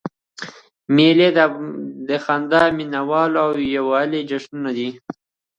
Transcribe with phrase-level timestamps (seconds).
[0.95, 1.29] مېلې
[2.09, 4.89] د خندا، مینوالۍ او یووالي جشنونه دي.